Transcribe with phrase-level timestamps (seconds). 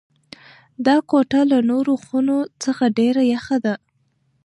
[0.85, 3.75] دا کوټه له نورو خونو څخه ډېره یخه ده.